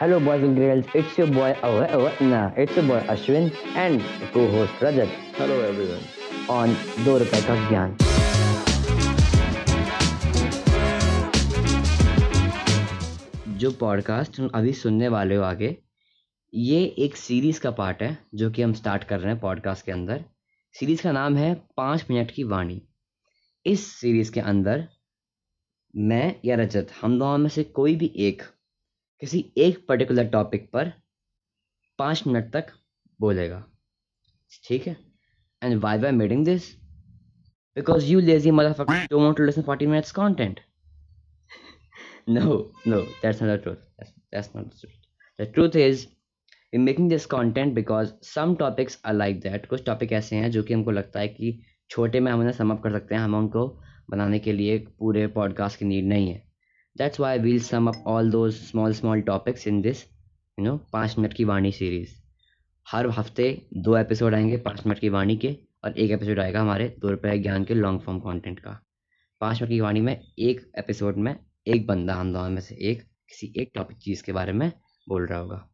[0.00, 0.86] Hello, boys and girls.
[0.92, 1.56] It's your boy.
[1.62, 6.02] Oh, oh, nah, it's your boy Ashwin and co-host Rajat Hello everyone.
[6.50, 6.74] on
[7.04, 7.94] दो रुपए का ज्ञान
[13.58, 15.76] जो podcast तुम अभी सुनने वाले हो आगे
[16.52, 19.92] ये एक सीरीज़ का पार्ट है जो कि हम स्टार्ट कर रहे हैं पॉडकास्ट के
[19.92, 20.24] अंदर
[20.74, 22.80] सीरीज़ का नाम है पाँच मिनट की वाणी
[23.66, 24.86] इस सीरीज़ के अंदर
[25.94, 28.42] मैं या रजत हम दोनों में से कोई भी एक
[29.24, 30.92] किसी एक पर्टिकुलर टॉपिक पर
[31.98, 32.66] पाँच मिनट तक
[33.20, 33.64] बोलेगा।
[34.64, 34.96] ठीक है?
[35.62, 36.76] And why why making this
[37.76, 38.90] because you lazy mother fuck
[42.28, 46.06] no no that's not the truth that's not the truth the truth is
[46.74, 50.62] in making this content because some topics are like that कुछ topic ऐसे हैं जो
[50.62, 53.68] कि हमको लगता है कि छोटे में हम उन्हें समअप कर सकते हैं। हम उनको
[54.10, 56.43] बनाने के लिए पूरे पॉडकास्ट की नीड नहीं है।
[56.98, 60.04] That's why we'll sum up all those small small topics in this
[60.58, 62.14] you know पाँच मिनट की वाणी सीरीज़
[62.90, 66.96] हर हफ़्ते दो एपिसोड आएँगे पाँच मिनट की वाणी के और एक एपिसोड आएगा हमारे
[66.98, 68.80] दो रुपये ज्ञान के लॉन्ग फॉर्म कंटेंट का।
[69.40, 73.02] पाँच मिनट की वाणी में एक एपिसोड में एक बंदा हम दोनों में से एक
[73.02, 74.72] किसी एक टॉपिक चीज़ के बारे में
[75.08, 75.68] बोल रहा होगा।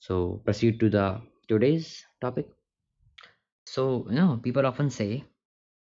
[0.00, 1.86] So proceed to the today's
[2.20, 2.54] topic
[3.66, 5.22] So, you know, people often say,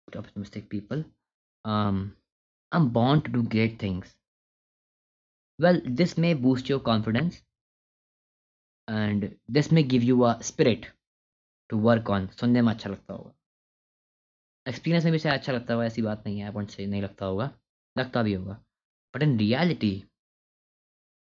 [0.08, 1.04] optimistic people,
[1.66, 1.98] um,
[2.72, 4.16] I'm born to do great things.
[5.60, 7.42] Well, this may boost your confidence
[8.88, 10.88] and this may give you a spirit
[11.70, 12.28] to work on.
[12.40, 13.34] सुनने में अच्छा लगता होगा।
[14.68, 17.26] Experience में भी शायद अच्छा लगता होगा ऐसी बात नहीं है पॉइंट से नहीं लगता
[17.26, 17.50] होगा
[17.98, 18.54] लगता भी होगा।
[19.16, 19.94] But in reality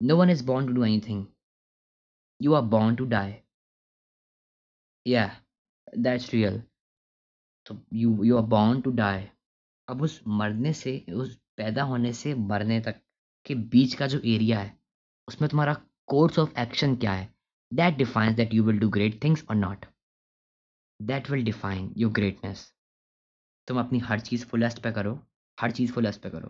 [0.02, 1.25] no one is born to do anything
[2.42, 3.36] you are born to die
[5.08, 5.25] या
[5.97, 6.62] दैट्स रियल
[7.66, 9.28] तो you you are born to die
[9.92, 13.02] अब उस मरने से, उस पैदा होने से मरने तक
[13.45, 14.78] के बीच का जो एरिया है,
[15.28, 15.73] उसमें तुम्हारा
[16.08, 17.34] कोर्स ऑफ़ एक्शन क्या है?
[17.73, 19.86] That defines that you will do great things और not
[21.02, 22.74] that will define your greatness
[23.68, 25.28] तुम अपनी हर चीज़ फुलेस्ट पे करो,
[25.59, 26.47] हर चीज़ फुलेस्ट पे करो।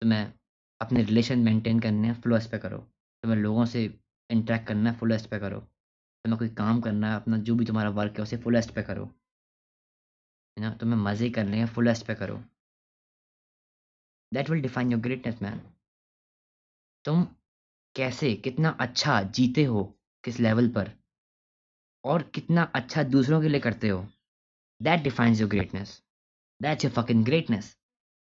[0.00, 0.32] तुम्हें
[0.80, 2.78] अपने रिलेशन मेंटेन करने हैं फुलेस्ट पे करो।
[3.22, 4.00] तुम्हें लोगों से
[4.30, 5.60] इंटरेक्ट करना है फुलेस्ट पे करो।
[6.24, 9.04] तुम्हें कोई काम करना है, अपना जो भी तुम्हारा वर्क है, उसे फुलेस्ट पे करो।
[9.04, 10.74] है ना?
[10.74, 12.44] तुम्हें मज़े करने हैं फुलेस्ट पे करो।
[14.34, 15.60] That will define your greatness man
[17.04, 17.26] तुम
[17.96, 19.94] कैसे कितना अच्छा जीते हो
[20.24, 20.90] किस लेवल पर?
[22.04, 24.06] और कितना अच्छा दूसरों के लिए करते हो?
[24.82, 26.02] That defines your greatness
[26.62, 27.76] that's your fucking greatness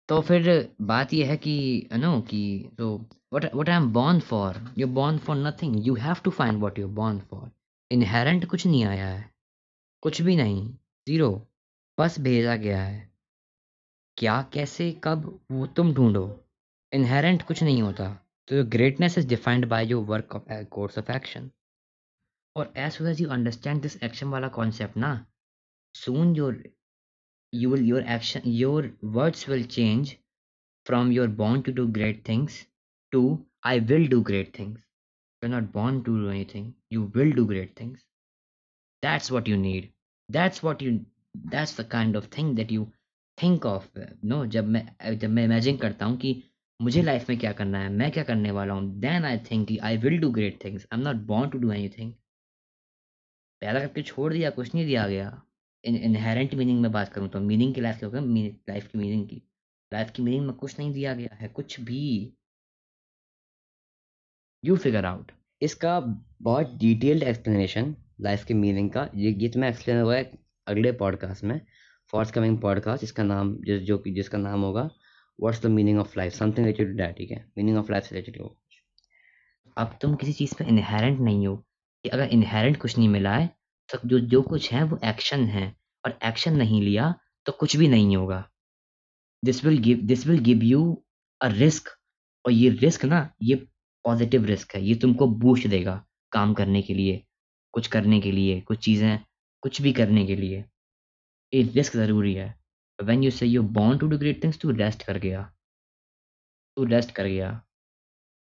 [0.08, 4.74] तो फिर बात यह है कि नो कि तो what what I am born for
[4.78, 7.50] you born for nothing you have to find what you born for
[7.90, 9.30] inherent कुछ नहीं आया है।
[10.02, 10.74] कुछ भी नहीं.
[11.08, 11.48] ज़ीरो
[12.00, 13.11] बस भेजा गया है।
[14.18, 16.24] क्या, कैसे, कब, वो तुम ढूंढो।
[16.92, 18.08] इनहेरेंट कुछ नहीं होता।
[18.48, 21.50] तो greatness is defined by your work of course of action
[22.56, 25.10] और as soon you understand this action वाला कॉन्सेप्ट ना
[25.94, 26.62] soon your
[27.52, 30.14] you will your action your words will change
[30.86, 32.66] from your bound to do great things
[33.12, 33.22] to
[33.66, 34.80] I will do great things
[35.42, 38.06] you not bound to do anything you will do great things
[39.02, 39.90] that's what you need
[40.28, 40.98] that's what you
[41.36, 42.90] that's the kind of thing that you
[43.38, 43.84] think of,
[44.24, 46.42] no, जब मैं जब मैं imagine करता हूँ कि
[46.80, 49.96] मुझे life में क्या करना है, मैं क्या करने वाला हूँ then I think I
[49.98, 52.12] will do great things I am not born to do anything
[53.62, 55.42] पैदा करके छोड़ दिया, कुछ नहीं दिया गया।
[55.84, 59.26] इन इनहेरेंट मीनिंग में बात करूँ तो मीनिंग की लाइफ की होगा लाइफ की मीनिंग
[59.28, 59.42] की।
[59.92, 62.36] लाइफ की मीनिंग में कुछ नहीं दिया गया है, कुछ भी।
[64.64, 65.32] यू फिगर आउट
[65.62, 65.98] इसका
[66.42, 70.30] बहुत डिटेल्ड एक्सप्लेनेशन लाइफ के मीनिंग का, ये ये तुम्हें एक्सप्लेन हुआ है
[70.66, 71.60] अगले पॉडकास्ट में।
[72.12, 74.82] फॉर्स कमिंग पॉडकास्ट, इसका नाम, जिस, जो कि, जिसका नाम होगा
[75.38, 77.44] what's the meaning of life something related ठीक है?
[77.58, 78.56] मीनिंग ऑफ़ लाइफ से रिलेटेड हो
[79.76, 83.50] अब तुम किसी चीज़ पर इनहेरेंट नहीं हो, कि अगर इनहेरेंट कुछ नहीं मिला है
[83.88, 85.74] तो जो जो कुछ है, वो एक्शन है,
[86.04, 87.14] और एक्शन नहीं लिया
[87.46, 88.48] तो कुछ भी नहीं होगा।
[89.44, 91.02] This will give this will give you
[91.40, 91.88] a risk
[92.44, 93.54] और ये रिस्क ना, ये
[94.04, 97.22] पॉजिटिव रिस्क है, ये तुमको बूस्ट देगा, काम करने के लिए,
[97.74, 99.18] कुछ करने के लिए, कुछ चीज़ें,
[99.62, 100.64] कुछ भी करने के लिए।
[101.54, 102.60] रिस्क ज़रूरी है।
[103.02, 105.52] When you say you bound to do great things तू रेस्ट कर गया।
[106.76, 107.62] तू रेस्ट कर गया।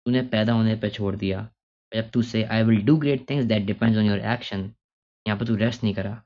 [0.05, 1.49] तूने पैदा होने पर छोड़ दिया।
[1.93, 4.71] जब तू से I will do great things that depends on your action
[5.27, 6.23] यहाँ पर तू रेस्ट नहीं करा।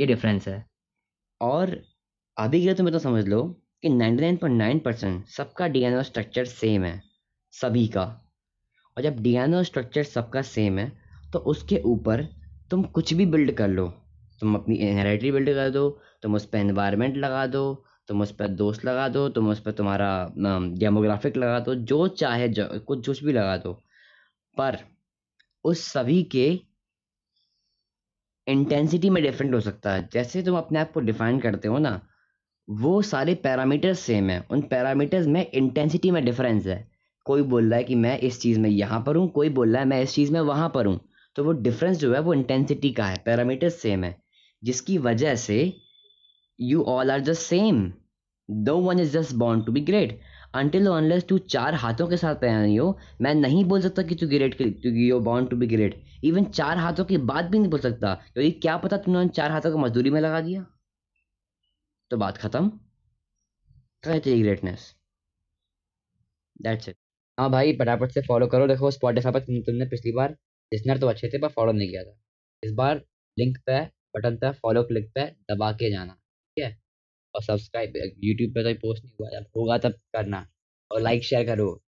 [0.00, 0.66] ये डिफरेंस है।
[1.40, 1.82] और
[2.38, 3.42] अभी के लिए तुम्हें तो समझ लो
[3.82, 7.02] कि 99.9 परसेंट सबका डीएनए स्ट्रक्चर सेम है।
[7.52, 8.04] सभी का।
[8.96, 11.02] और जब डीएनए स्ट्रक्चर सबका सेम है
[11.32, 12.24] तो उसके ऊपर
[12.70, 14.01] तुम कुछ भी बिल्ड कर लो।
[14.42, 15.88] तुम अपनी हेरिडिटी बिल्ड कर दो,
[16.22, 19.72] तुम उस पर एनवायरनमेंट लगा दो, तुम उस पर दोस्त लगा दो, तुम उस पर
[19.72, 20.32] तुम्हारा
[20.78, 23.72] डेमोग्राफिक लगा दो, जो चाहे जो, कुछ कुछ भी लगा दो।
[24.56, 24.78] पर
[25.64, 26.60] उस सभी के
[28.46, 32.00] इंटेंसिटी में डिफरेंट हो सकता है। जैसे तुम अपने आप को डिफाइन करते हो ना,
[32.70, 36.90] वो सारे पैरामीटर्स सेम है। उन पैरामीटर्स में इंटेंसिटी में डिफरेंस है।
[37.24, 39.82] कोई बोल रहा है कि मैं इस चीज़ में यहाँ पर हूँ, कोई बोल रहा
[39.82, 41.00] है मैं इस चीज़ में वहाँ पर हूँ।
[41.36, 44.21] तो वो डिफरेंस जो है वो इंटेंसिटी का है पैरामीटर्स सेम है।
[44.62, 45.58] जिसकी वजह से
[46.58, 47.92] you all are just same
[48.48, 50.20] दो one is just bound to be great
[50.54, 54.14] until unless तू चार हाथों के साथ पहन रही हो, मैं नहीं बोल सकता कि
[54.14, 57.80] तू great you bound to be great even चार हाथों की बात भी नहीं बोल
[57.80, 60.64] सकता, क्योंकि क्या पता तुमने उन चार हाथों को मजदूरी में लगा दिया।
[62.10, 62.68] तो बात खत्म।
[64.04, 64.94] कहे तेरी ग्रेटनेस
[66.62, 66.96] दैट्स इट
[67.38, 70.30] हाँ भाई, फटाफट से फॉलो करो। देखो स्पॉटिफाई पर तुमने पिछली बार
[70.72, 72.16] लिसनर तो अच्छे थे, पर फॉलो नहीं किया था।
[72.62, 73.02] इस बार
[73.36, 73.80] लिंक पे
[74.16, 76.78] बटन पे फॉलो क्लिक पे दबा के जाना, ठीक है?
[77.34, 77.92] और सब्सक्राइब,
[78.24, 80.46] यूट्यूब पे तो पोस्ट नहीं हुआ, जब होगा तब करना।
[80.90, 81.72] और लाइक शेयर करो।